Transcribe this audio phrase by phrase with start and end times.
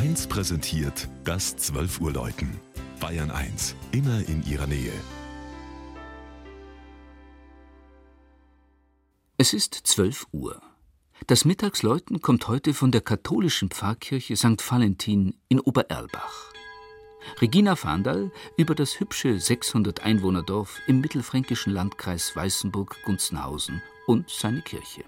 [0.00, 2.58] 1 präsentiert das 12 Uhr Läuten.
[3.00, 4.94] Bayern 1, immer in ihrer Nähe.
[9.36, 10.62] Es ist 12 Uhr.
[11.26, 14.64] Das Mittagsläuten kommt heute von der katholischen Pfarrkirche St.
[14.70, 16.50] Valentin in Obererlbach.
[17.42, 25.04] Regina Fahndal über das hübsche 600 Einwohnerdorf im mittelfränkischen Landkreis Weißenburg-Gunzenhausen und seine Kirche.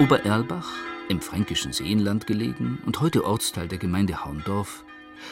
[0.00, 0.72] Obererlbach,
[1.10, 4.82] im fränkischen Seenland gelegen und heute Ortsteil der Gemeinde Haundorf,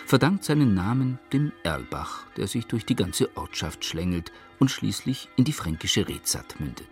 [0.04, 5.44] verdankt seinen Namen dem Erlbach, der sich durch die ganze Ortschaft schlängelt und schließlich in
[5.44, 6.86] die fränkische Rezat mündet.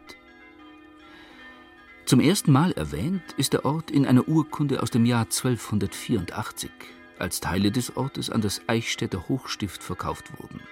[2.07, 6.71] Zum ersten Mal erwähnt ist der Ort in einer Urkunde aus dem Jahr 1284,
[7.18, 10.63] als Teile des Ortes an das Eichstätter Hochstift verkauft wurden.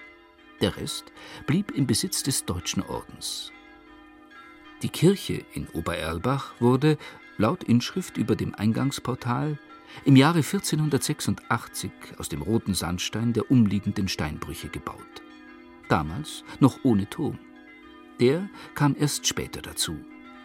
[0.59, 1.05] Der Rest
[1.45, 3.51] blieb im Besitz des Deutschen Ordens
[4.85, 6.99] die Kirche in Obererlbach wurde,
[7.39, 9.57] laut Inschrift über dem Eingangsportal,
[10.03, 15.23] im Jahre 1486 aus dem roten Sandstein der umliegenden Steinbrüche gebaut.
[15.89, 17.39] Damals noch ohne Turm.
[18.19, 19.97] Der kam erst später dazu,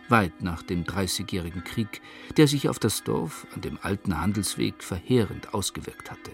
[0.09, 2.01] weit nach dem Dreißigjährigen Krieg,
[2.39, 6.31] der sich auf das Dorf an dem alten Handelsweg verheerend ausgewirkt hatte.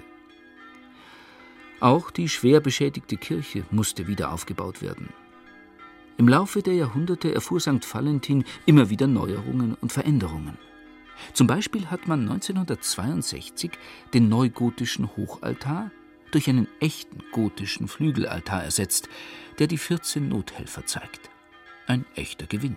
[1.80, 5.08] Auch die schwer beschädigte Kirche musste wieder aufgebaut werden.
[6.18, 7.92] Im Laufe der Jahrhunderte erfuhr St.
[7.92, 10.56] Valentin immer wieder Neuerungen und Veränderungen.
[11.34, 13.72] Zum Beispiel hat man 1962
[14.14, 15.90] den neugotischen Hochaltar
[16.30, 19.08] durch einen echten gotischen Flügelaltar ersetzt,
[19.58, 21.30] der die 14 Nothelfer zeigt.
[21.86, 22.76] Ein echter Gewinn.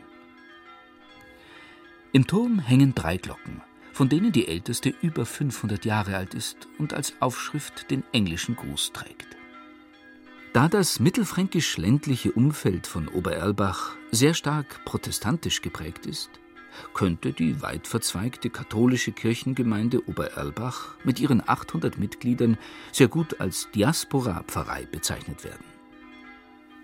[2.11, 3.61] Im Turm hängen drei Glocken,
[3.93, 8.91] von denen die älteste über 500 Jahre alt ist und als Aufschrift den englischen Gruß
[8.91, 9.38] trägt.
[10.51, 16.31] Da das mittelfränkisch-ländliche Umfeld von Obererlbach sehr stark protestantisch geprägt ist,
[16.95, 22.57] könnte die weit verzweigte katholische Kirchengemeinde Obererlbach mit ihren 800 Mitgliedern
[22.91, 25.65] sehr gut als Diaspora-Pfarrei bezeichnet werden.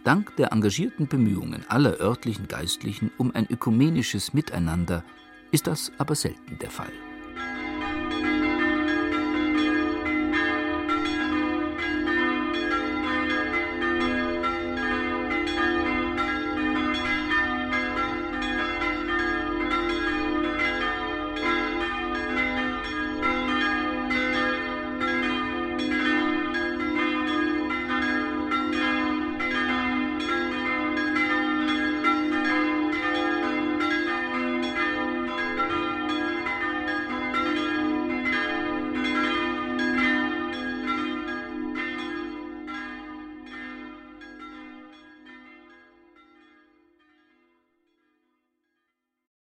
[0.03, 5.03] Dank der engagierten Bemühungen aller örtlichen Geistlichen um ein ökumenisches Miteinander
[5.51, 6.91] ist das aber selten der Fall.